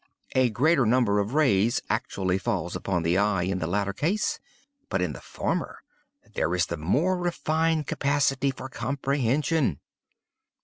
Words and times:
A 0.35 0.49
greater 0.49 0.83
number 0.87 1.19
of 1.19 1.35
rays 1.35 1.79
actually 1.87 2.39
fall 2.39 2.71
upon 2.73 3.03
the 3.03 3.19
eye 3.19 3.43
in 3.43 3.59
the 3.59 3.67
latter 3.67 3.93
case, 3.93 4.39
but, 4.89 4.99
in 4.99 5.13
the 5.13 5.21
former, 5.21 5.77
there 6.33 6.55
is 6.55 6.65
the 6.65 6.77
more 6.77 7.15
refined 7.19 7.85
capacity 7.85 8.49
for 8.49 8.67
comprehension. 8.67 9.79